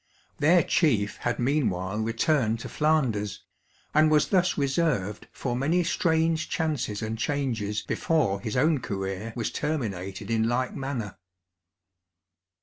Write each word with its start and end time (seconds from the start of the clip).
Their 0.39 0.63
chief 0.63 1.17
had 1.17 1.37
meanwhile 1.37 1.99
returned 1.99 2.59
to 2.61 2.69
Flanders, 2.69 3.43
and 3.93 4.09
was 4.09 4.29
thus 4.29 4.57
reserved 4.57 5.27
for 5.31 5.55
many 5.55 5.83
strange 5.83 6.49
chances 6.49 7.03
and 7.03 7.19
changes 7.19 7.83
before 7.83 8.41
his 8.41 8.57
own 8.57 8.79
career 8.79 9.31
was 9.35 9.51
terminated 9.51 10.31
in 10.31 10.49
like 10.49 10.73
manner. 10.75 11.19